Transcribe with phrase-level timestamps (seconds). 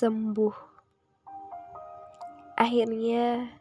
[0.00, 0.56] sembuh.
[2.56, 3.52] Akhirnya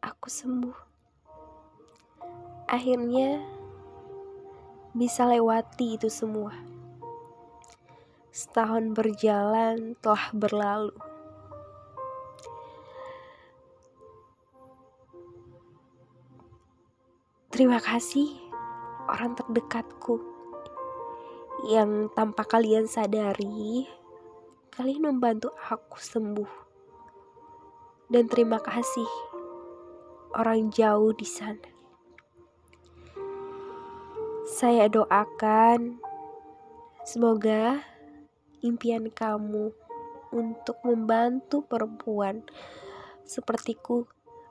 [0.00, 0.78] aku sembuh.
[2.64, 3.44] Akhirnya
[4.96, 6.56] bisa lewati itu semua.
[8.32, 10.96] Setahun berjalan telah berlalu.
[17.52, 18.32] Terima kasih
[19.12, 20.16] orang terdekatku
[21.68, 23.84] yang tanpa kalian sadari
[24.76, 26.52] Kalian membantu aku sembuh.
[28.12, 29.08] Dan terima kasih
[30.36, 31.64] orang jauh di sana.
[34.44, 35.96] Saya doakan
[37.08, 37.80] semoga
[38.60, 39.72] impian kamu
[40.36, 42.44] untuk membantu perempuan
[43.24, 44.04] sepertiku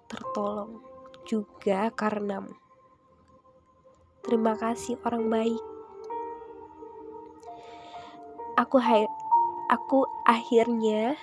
[0.10, 0.82] tertolong
[1.30, 2.58] juga karenamu.
[4.26, 5.64] Terima kasih orang baik.
[8.58, 8.82] Aku
[9.66, 11.18] aku akhirnya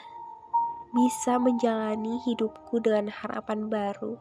[0.91, 4.19] bisa menjalani hidupku dengan harapan baru,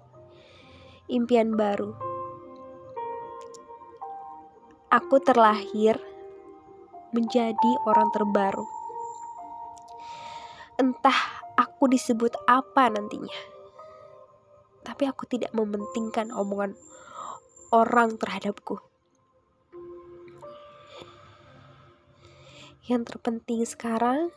[1.09, 1.97] impian baru.
[4.91, 5.97] Aku terlahir
[7.15, 8.67] menjadi orang terbaru.
[10.77, 11.19] Entah
[11.57, 13.41] aku disebut apa nantinya,
[14.85, 16.77] tapi aku tidak mementingkan omongan
[17.73, 18.90] orang terhadapku.
[22.91, 24.35] Yang terpenting sekarang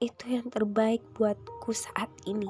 [0.00, 2.48] itu yang terbaik buatku saat ini.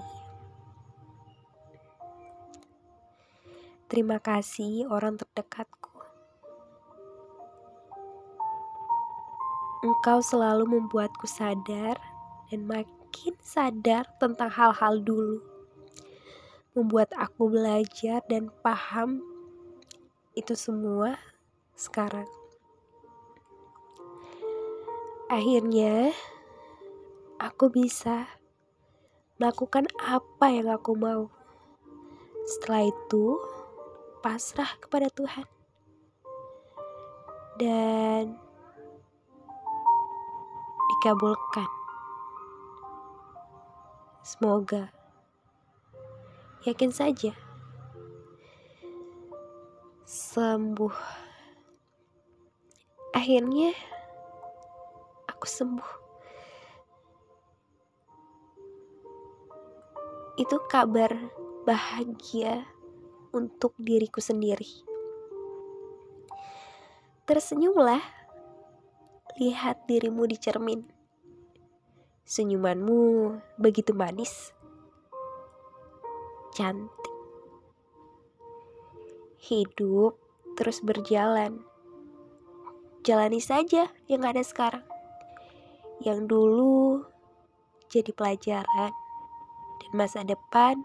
[3.90, 5.90] Terima kasih orang terdekatku.
[9.82, 11.98] Engkau selalu membuatku sadar
[12.46, 15.42] dan makin sadar tentang hal-hal dulu.
[16.78, 19.18] Membuat aku belajar dan paham
[20.38, 21.18] itu semua
[21.80, 22.28] sekarang.
[25.32, 26.12] Akhirnya,
[27.40, 28.28] aku bisa
[29.40, 31.32] melakukan apa yang aku mau.
[32.44, 33.40] Setelah itu,
[34.20, 35.48] pasrah kepada Tuhan.
[37.56, 38.36] Dan
[41.00, 41.70] dikabulkan.
[44.20, 44.92] Semoga
[46.68, 47.32] yakin saja
[50.04, 51.29] sembuh
[53.20, 53.76] akhirnya
[55.28, 55.92] aku sembuh.
[60.40, 61.12] Itu kabar
[61.68, 62.64] bahagia
[63.36, 64.88] untuk diriku sendiri.
[67.28, 68.00] Tersenyumlah,
[69.36, 70.80] lihat dirimu di cermin.
[72.24, 74.56] Senyumanmu begitu manis,
[76.56, 76.88] cantik.
[79.44, 80.16] Hidup
[80.56, 81.69] terus berjalan
[83.00, 84.84] jalani saja yang ada sekarang.
[86.04, 87.04] Yang dulu
[87.88, 88.92] jadi pelajaran
[89.80, 90.80] dan masa depan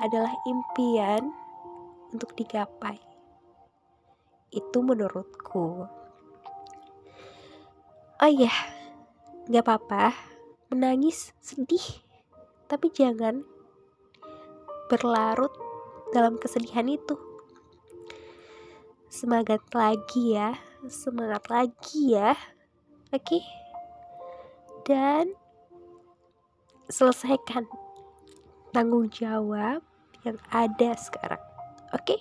[0.00, 1.32] adalah impian
[2.12, 3.00] untuk digapai.
[4.52, 5.88] Itu menurutku.
[8.16, 8.52] Oh iya,
[9.52, 10.16] gak apa-apa
[10.72, 11.84] menangis, sedih,
[12.64, 13.44] tapi jangan
[14.88, 15.52] berlarut
[16.16, 17.16] dalam kesedihan itu.
[19.12, 22.36] Semangat lagi ya semangat lagi ya
[23.10, 23.42] oke okay?
[24.84, 25.32] dan
[26.92, 27.64] selesaikan
[28.76, 29.80] tanggung jawab
[30.28, 31.40] yang ada sekarang
[31.96, 32.20] oke okay?